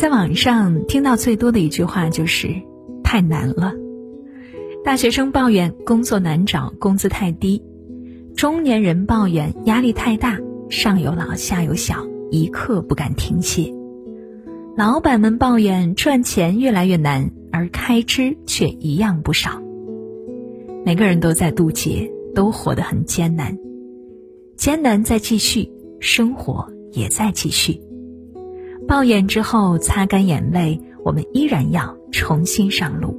[0.00, 2.48] 在网上听到最多的一句话就是
[3.04, 3.74] “太难了”。
[4.82, 7.60] 大学生抱怨工作难找，工资太低；
[8.34, 10.38] 中年人抱怨压力太大，
[10.70, 13.74] 上有老下有小，一刻不敢停歇；
[14.74, 19.60] 老板们抱怨赚钱越来越难，而开支却一样不少。
[20.82, 23.58] 每个人都在渡劫，都活得很艰难，
[24.56, 27.78] 艰难在继续，生活也在继续。
[28.90, 33.16] 抱怨之后，擦干眼泪，我们依然要重新上路。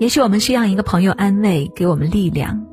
[0.00, 2.66] 也许我们需要一个朋友安慰，给我们力量。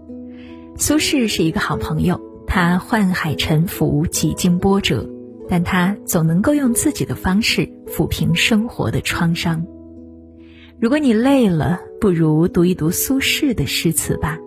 [0.75, 5.07] 苏轼是一个好朋友，他宦海沉浮，几经波折，
[5.47, 9.67] 但他总能够用自己的方式抚平生活的创伤。
[10.79, 14.39] 如果你累了，不如读一读苏轼的诗词吧，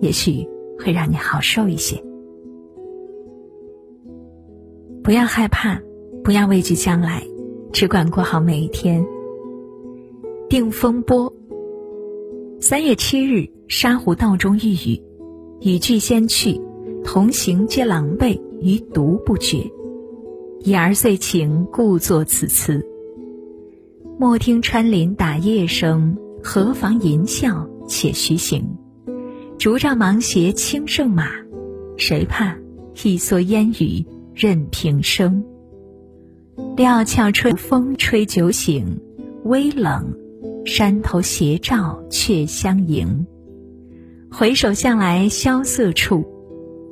[0.00, 2.02] 也许会让你好受一些。
[5.02, 5.80] 不要害怕，
[6.30, 7.26] 不要畏惧将来，
[7.72, 9.04] 只管过好每一天。
[10.48, 11.34] 定风波。
[12.60, 15.02] 三月七日，沙湖道中遇雨，
[15.60, 16.60] 雨具先去，
[17.02, 19.68] 同行皆狼狈，余独不觉。
[20.60, 22.80] 已而遂晴，故作此词。
[24.16, 28.64] 莫听穿林打叶声，何妨吟啸且徐行。
[29.58, 31.28] 竹杖芒鞋轻胜马，
[31.96, 32.56] 谁怕？
[33.02, 35.44] 一蓑烟雨任平生。
[36.76, 39.00] 料峭春风吹酒醒，
[39.44, 40.14] 微冷。
[40.66, 43.26] 山头斜照却相迎，
[44.30, 46.22] 回首向来萧瑟处，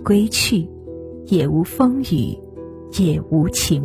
[0.03, 0.67] 归去，
[1.27, 2.37] 也无风雨
[2.99, 3.85] 也无晴。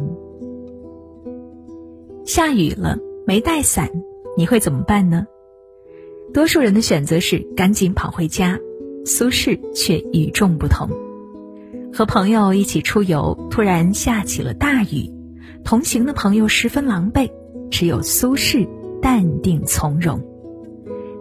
[2.25, 3.91] 下雨了，没带伞，
[4.37, 5.27] 你会怎么办呢？
[6.33, 8.57] 多数人的选择是赶紧跑回家，
[9.05, 10.89] 苏轼却与众不同。
[11.93, 15.11] 和朋友一起出游，突然下起了大雨，
[15.63, 17.29] 同行的朋友十分狼狈，
[17.69, 18.67] 只有苏轼。
[19.01, 20.23] 淡定从容，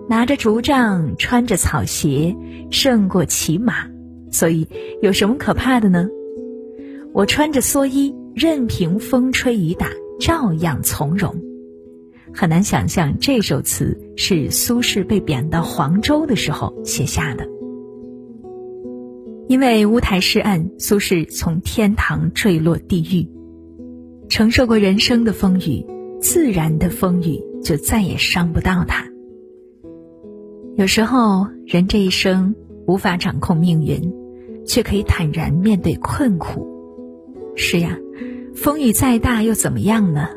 [0.09, 2.37] 拿着竹杖，穿着草鞋，
[2.71, 3.89] 胜过骑马。
[4.31, 4.69] 所以
[5.01, 6.09] 有什么可怕的呢？
[7.13, 9.89] 我穿着蓑衣，任凭风吹雨打，
[10.21, 11.35] 照样从容。
[12.33, 17.49] 很难想象这首词是苏轼被贬到黄州的时候写下的。
[19.49, 23.29] 因为乌台诗案，苏轼从天堂坠落地狱，
[24.33, 25.85] 承受过人生的风雨，
[26.19, 27.39] 自然的风雨。
[27.63, 29.05] 就再也伤不到他。
[30.75, 32.57] 有时候，人这一生
[32.87, 34.13] 无法掌控命运，
[34.67, 36.67] 却可以坦然面对困苦。
[37.55, 37.99] 是呀，
[38.55, 40.31] 风雨再大又怎么样呢？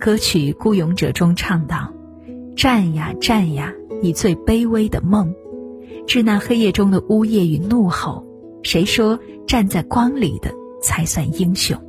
[0.00, 1.94] 歌曲《孤勇者》中唱道
[2.54, 3.72] ：“战呀战呀，
[4.02, 5.32] 以最卑微的梦，
[6.06, 8.26] 致那黑夜中的呜咽与怒吼。
[8.62, 11.80] 谁说站在光里的才算英雄？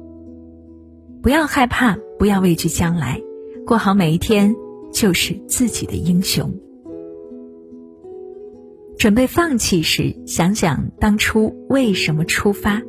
[1.21, 3.21] 不要害怕，不要畏惧将来，
[3.65, 4.55] 过好每一天。”
[4.91, 6.51] 就是自己的英雄。
[8.97, 12.81] 准备放弃时，想想当初为什么出发。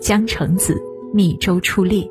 [0.00, 0.72] 江城子
[1.12, 2.04] 《密州出猎》：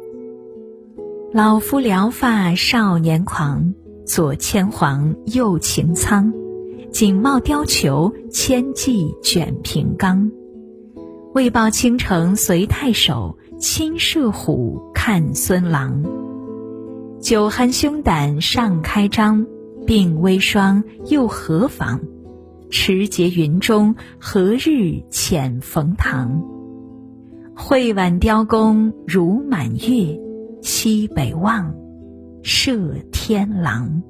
[1.33, 3.73] 老夫聊发少年狂，
[4.05, 6.31] 左牵黄，右擎苍，
[6.91, 10.31] 锦帽貂裘，千骑卷平冈。
[11.33, 16.01] 为报倾城随太守，亲射虎，看孙郎。
[17.19, 19.45] 酒酣胸胆尚开张，
[19.85, 21.99] 鬓微霜又何妨？
[22.69, 26.41] 持节云中，何日遣冯唐？
[27.53, 30.17] 会挽雕弓如满月，
[30.61, 31.75] 西北望，
[32.41, 34.01] 射天狼。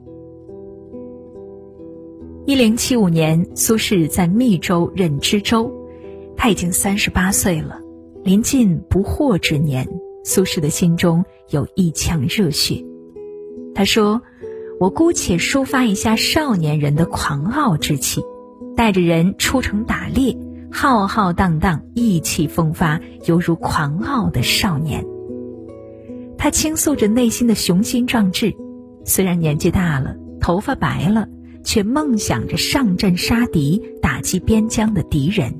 [2.45, 5.73] 一零七五年，苏轼在密州任知州，
[6.38, 7.79] 他已经三十八岁了，
[8.29, 9.90] 临近不惑之年，
[10.23, 12.85] 苏轼的心中有一腔热血。
[13.73, 14.22] 他说
[14.79, 18.22] ：“我姑且抒发一下少年人的狂傲之气，
[18.78, 20.38] 带着人出城打猎，
[20.72, 25.03] 浩浩荡荡，意气风发，犹如狂傲的少年。”
[26.38, 28.53] 他倾诉着内心的雄心壮志，
[29.06, 31.27] 虽然年纪大了，头发白了，
[31.63, 35.51] 却梦想着上阵杀敌，打击边疆的敌人。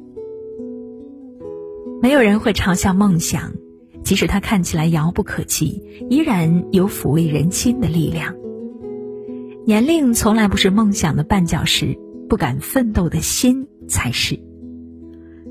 [2.02, 3.54] 没有人会嘲笑梦想。
[4.02, 8.34] 即使它看起来遥不可及，依然有抚慰人心的力量。
[9.66, 14.40] 年龄从来不是梦想的绊脚石，不敢奋斗的心才是。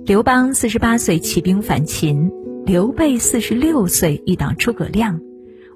[0.07, 2.33] 刘邦四十八岁起兵反秦，
[2.65, 5.21] 刘备四十六岁遇到诸葛亮，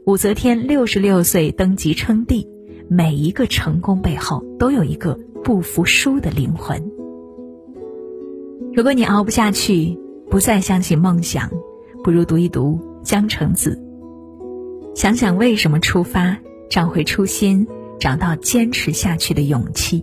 [0.07, 2.49] 武则天六十六岁登基称帝。
[2.89, 6.91] 每一个成功背后，都有一个不服输的灵魂。
[8.75, 9.99] 如果你熬不下去，
[10.33, 11.51] 不再相信梦想。
[12.03, 13.79] 不如读一读江城子。
[14.95, 16.39] 想想为什么出发，
[16.71, 17.69] 找回初心，
[18.01, 20.03] 找到坚持下去的勇气。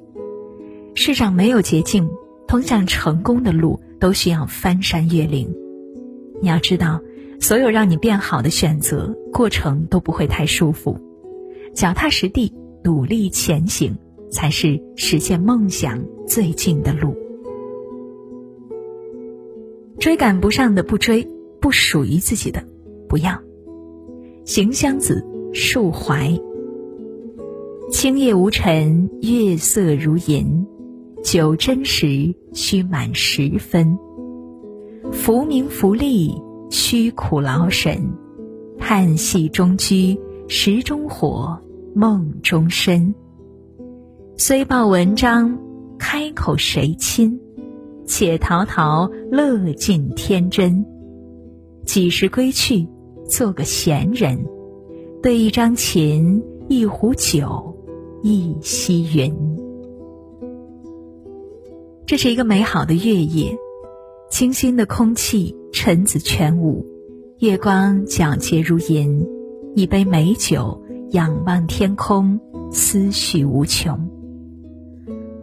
[0.93, 2.07] 世上没有捷径，
[2.47, 5.51] 通向成功的路都需要翻山越岭。
[6.43, 7.01] 你要知道，
[7.39, 10.95] 所有让你变好的选择，过程都不会太舒服。
[11.73, 12.53] 脚踏实地，
[12.83, 13.97] 努力前行，
[14.29, 17.17] 才是实现梦想最近的路。
[19.99, 21.27] 追赶不上的不追，
[21.59, 22.63] 不属于自己的
[23.09, 23.37] 不要。
[24.45, 26.39] 行香子，树怀。
[27.91, 30.65] 青叶无尘，月色如银。
[31.21, 33.97] 酒真时，须满十分。
[35.11, 36.33] 浮名浮利，
[36.69, 38.13] 须苦劳神。
[38.77, 40.17] 叹息中居，
[40.47, 41.59] 石中火。
[41.93, 43.13] 梦中身，
[44.37, 45.59] 虽报文章，
[45.97, 47.37] 开口谁亲？
[48.09, 50.83] 且陶陶乐尽天真。
[51.85, 52.87] 几时归去，
[53.29, 54.43] 做个闲人，
[55.21, 57.77] 对一张琴，一壶酒，
[58.23, 59.31] 一溪云。
[62.07, 63.55] 这是一个美好的月夜，
[64.31, 66.83] 清新的空气，尘子全无，
[67.37, 69.23] 月光皎洁如银，
[69.75, 70.81] 一杯美酒。
[71.11, 72.39] 仰望天空，
[72.71, 73.99] 思绪无穷。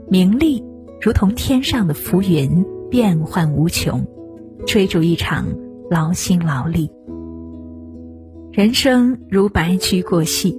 [0.09, 0.63] 名利
[1.01, 4.07] 如同天上的浮云，变幻无穷，
[4.67, 5.47] 追逐一场
[5.91, 6.91] 劳心劳力。
[8.53, 10.59] 人生如白驹过隙，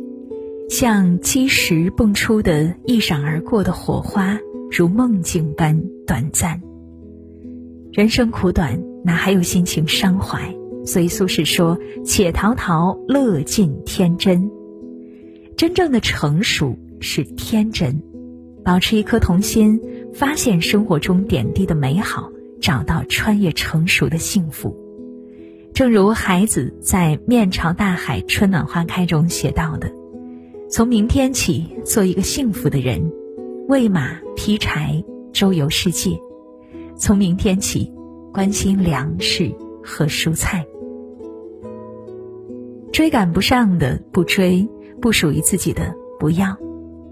[0.70, 4.38] 像积石蹦出的一闪而过的火花，
[4.70, 6.62] 如梦境般短暂。
[7.92, 10.56] 人生苦短，哪还有心情伤怀？
[10.86, 14.50] 所以苏轼说：“且陶陶，乐尽天真。”
[15.58, 18.02] 真正的成熟是天真，
[18.64, 19.82] 保持一颗童心，
[20.18, 24.76] 发现生活中点滴的美好，找到穿越成熟的幸福。
[25.76, 29.92] 正如孩子在《面朝大海，春暖花开》中写到的
[30.72, 33.12] ：“从明天起，做一个幸福的人，
[33.68, 36.20] 喂马、劈柴、周游世界。
[36.96, 37.94] 从明天起，
[38.34, 39.54] 关心粮食
[39.84, 40.66] 和蔬菜。
[42.92, 44.68] 追赶不上的不追。”
[45.00, 46.58] 不属于自己的不要，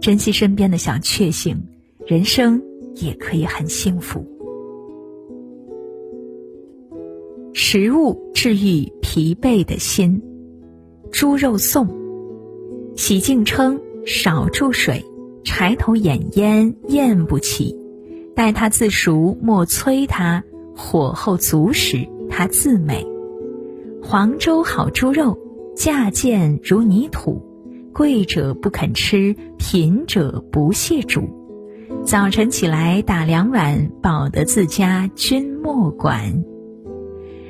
[0.02, 1.68] 珍惜身边的小确幸，
[2.08, 2.64] 人生
[2.96, 4.26] 也可以很幸福。
[7.54, 10.22] 食物治愈疲惫的心，
[11.12, 11.88] 猪肉颂。
[12.96, 15.04] 洗净称，少注水，
[15.44, 17.78] 柴头掩烟咽不起。
[18.36, 20.44] 待它自熟，莫催它，
[20.76, 23.08] 火候足时，它自美。
[24.04, 25.38] 黄州好猪肉，
[25.76, 27.42] 价贱如泥土。
[27.94, 31.22] 贵者不肯吃，贫者不屑煮。
[32.06, 36.46] 早晨起来打两碗，饱得自家君莫管。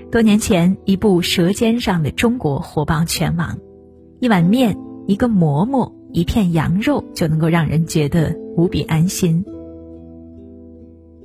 [0.10, 3.60] 多年前，一部《舌尖上的中国》火爆全网。
[4.22, 9.44] 一碗面，一个馍馍，一片羊肉，就能够让人觉得无比安心。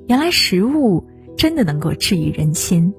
[0.09, 1.07] 原来食物
[1.37, 2.93] 真的能够治愈人心。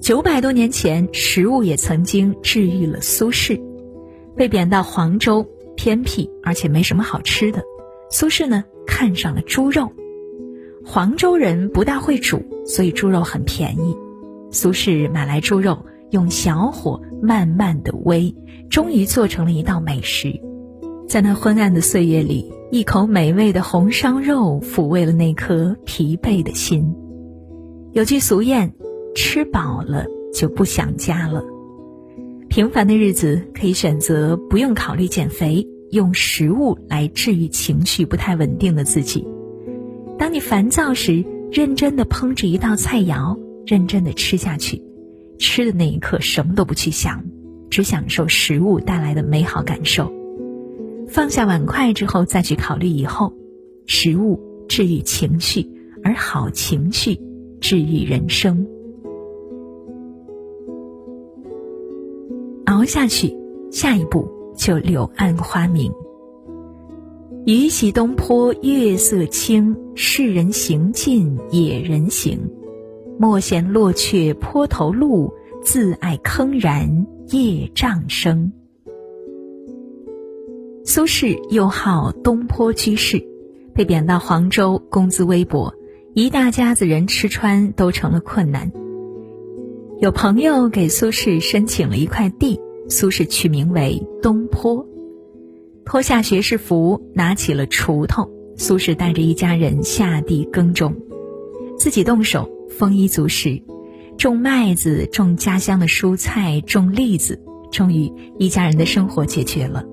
[0.00, 3.62] 九百多年前，食物也曾经治愈了苏轼。
[4.34, 5.46] 被贬到黄州，
[5.76, 7.62] 偏僻而且没什么好吃的。
[8.10, 8.64] 苏轼呢，
[8.94, 9.90] 看上了猪肉。
[10.84, 13.96] 黄州人不大会煮，所以猪肉很便宜。
[14.52, 18.32] 苏轼买来猪肉，用小火慢慢的煨，
[18.70, 20.40] 终于做成了一道美食。
[21.08, 26.94] 在那昏暗的岁月里，一口美味的红烧肉抚慰了那颗疲惫的心。
[27.94, 28.70] 有句俗谚
[29.16, 31.42] ：“吃饱了就不想家了。”
[32.48, 39.26] 平凡的日子可以选择不用考虑减肥，用食物来治愈情绪不太稳定的自己。
[40.18, 44.82] 当你烦躁时，认真的烹制一道菜肴，认真的吃下去，
[45.38, 47.24] 吃的那一刻什么都不去想，
[47.70, 50.12] 只享受食物带来的美好感受。
[51.08, 53.32] 放下碗筷之后，再去考虑以后。
[53.86, 55.70] 食物治愈情绪，
[56.02, 57.20] 而好情绪
[57.60, 58.66] 治愈人生。
[62.64, 63.36] 熬下去，
[63.70, 65.92] 下一步就柳暗花明。
[67.46, 72.40] 雨洗东坡月色清，世人行尽野人行。
[73.18, 75.32] 莫嫌落却坡头路，
[75.62, 78.52] 自爱铿然夜障声。
[80.84, 83.24] 苏轼又号东坡居士，
[83.74, 85.72] 被贬到黄州，工资微薄，
[86.14, 88.72] 一大家子人吃穿都成了困难。
[90.00, 94.86] 有朋友给苏轼申请了一块地，苏轼取名为东坡，
[95.84, 98.30] 脱下学士服，拿起了锄头。
[98.56, 100.94] 苏轼带着一家人下地耕种，
[101.76, 103.60] 自己动手，丰衣足食，
[104.16, 109.84] 种麦子，种家乡的蔬菜，种栗子，终于一家人的生活解决了。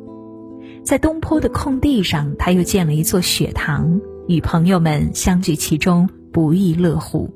[0.84, 7.32] 在东坡的空地上，他又建了一座雪堂，与朋友们相聚其中，不亦乐乎。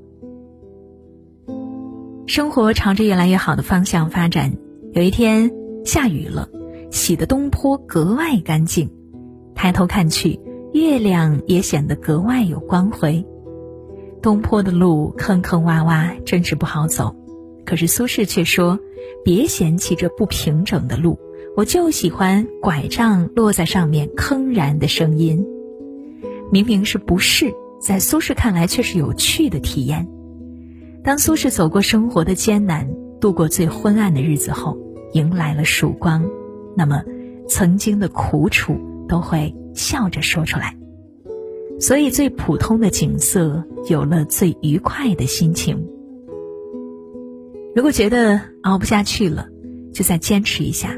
[2.27, 4.55] 生活朝着越来越好的方向发展。
[4.95, 5.51] 有一天
[5.83, 6.47] 下雨了，
[6.89, 8.89] 洗的东坡格外干净。
[9.53, 10.39] 抬头看去，
[10.71, 13.25] 月亮也显得格外有光辉。
[14.21, 17.13] 东坡的路坑坑洼洼，真是不好走。
[17.65, 18.79] 可是苏轼却说
[19.25, 21.19] ：“别嫌弃这不平整的路。”
[21.57, 25.45] 我就喜欢拐杖落在上面铿然的声音，
[26.53, 30.07] 明明是不适，在苏轼看来却是有趣的体验。
[31.03, 34.77] 当苏轼走过生活的艰难，度过最昏暗的日子后，
[35.15, 36.29] 迎来了曙光，
[36.75, 37.01] 那么
[37.48, 38.75] 曾经的苦楚
[39.07, 40.77] 都会笑着说出来。
[41.79, 45.88] 所以，最普通的景色有了最愉快的心情。
[47.74, 49.48] 如果觉得熬不下去了，
[49.93, 50.98] 就再坚持一下。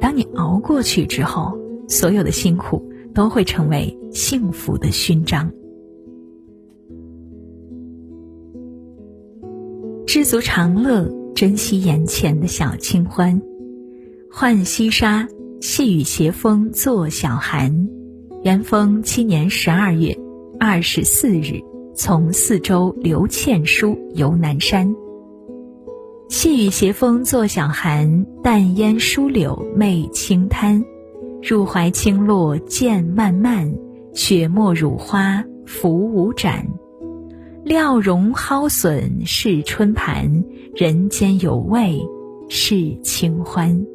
[0.00, 5.52] 当你熬过去之后，所有的辛苦都会成为幸福的勋章。
[10.06, 13.42] 知足常乐，珍惜眼前的小清欢。
[14.30, 15.28] 浣溪沙，
[15.60, 17.90] 细雨斜风作晓寒。
[18.42, 20.16] 元丰七年十二月
[20.58, 21.60] 二十四日，
[21.94, 24.96] 从四周刘倩书游南山。
[26.30, 30.82] 细雨斜风作晓寒，淡烟疏柳媚青滩。
[31.42, 33.70] 入怀清落渐漫漫，
[34.14, 36.66] 雪沫乳花浮午盏。
[37.62, 40.44] 料容蒿笋是春盘，
[40.76, 42.06] 人间有味
[42.50, 43.86] 是清欢。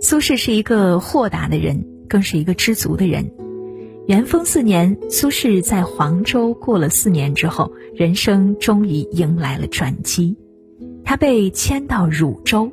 [0.00, 3.30] 苏轼是一个豁达的人，更是一个知足的人。
[4.08, 10.36] 元丰四年，苏轼在黄州过了四年之后，人生终于迎来了转机。
[11.04, 12.68] 他被迁到汝州，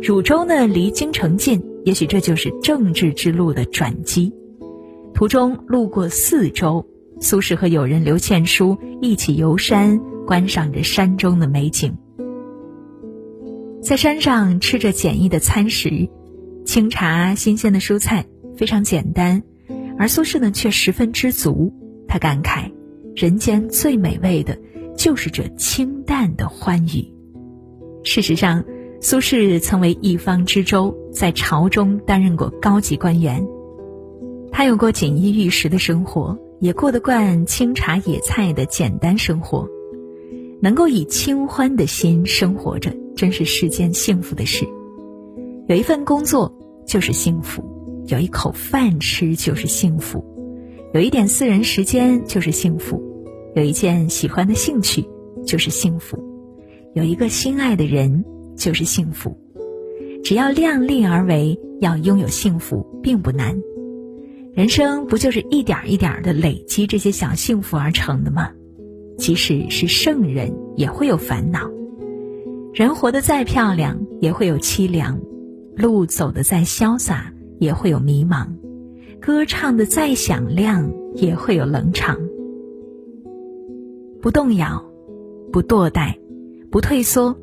[0.00, 4.32] 汝州呢离京城近，也许这就是政治之路的转机。
[5.14, 6.86] 途中路过四周，
[7.18, 11.96] 苏轼和友人刘倩书一起游山，观赏着山中的美景。
[13.82, 16.08] 在山上吃着简易的餐食，
[16.64, 18.26] 清茶、新鲜的蔬菜，
[18.56, 19.42] 非常简单。
[19.98, 21.72] 而苏轼呢，却十分知足。
[22.06, 22.70] 他感慨
[23.16, 24.58] ：“人间最美味的，
[24.96, 27.12] 就是这清淡的欢愉。”
[28.04, 28.64] 事实上，
[29.00, 33.44] 苏轼曾为一方知州，在朝中担任过高级官员。
[34.50, 39.68] 他有过锦衣玉食的生活，也过得惯清茶野菜的简单生活。
[40.62, 44.64] 能够以清欢的心生活着，真是世间幸福的事。
[45.66, 47.62] 有一份工作就是幸福。
[48.06, 50.24] 有一口饭吃就是幸福，
[50.92, 53.00] 有一点私人时间就是幸福，
[53.54, 55.04] 有一件喜欢的兴趣
[55.46, 56.18] 就是幸福，
[56.94, 58.24] 有一个心爱的人
[58.56, 59.36] 就是幸福。
[60.24, 63.56] 只要量力而为，要拥有幸福并不难。
[64.52, 68.50] 人生不就是一点一点的累积这些小幸福而成的吗？
[69.16, 71.70] 即使是圣人也会有烦恼，
[72.72, 75.20] 人活得再漂亮也会有凄凉，
[75.76, 77.32] 路走得再潇洒。
[77.58, 78.48] 也会有迷茫，
[79.20, 82.18] 歌唱的再响亮，也会有冷场。
[84.20, 84.84] 不动摇，
[85.52, 86.12] 不堕怠，
[86.72, 87.36] 不退缩，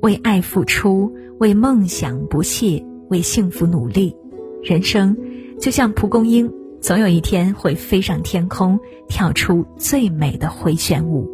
[0.00, 4.14] 为爱付出，为梦想不懈，为幸福努力。
[4.62, 5.16] 人生
[5.58, 6.48] 就像蒲公英，
[6.84, 11.33] 总有一天会飞上天空，跳出最美的回旋舞。